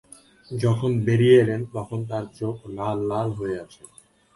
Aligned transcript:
যখন 0.51 0.91
বেরিয়ে 1.05 1.35
এলেন, 1.43 1.61
তখন 1.75 1.99
তাঁর 2.09 2.25
চোখ 2.39 2.55
লাল 3.09 3.29
হয়ে 3.37 3.55
আছে। 3.63 3.83